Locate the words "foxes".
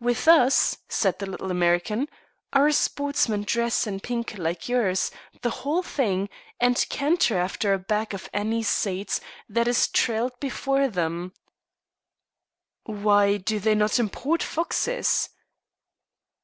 14.42-15.28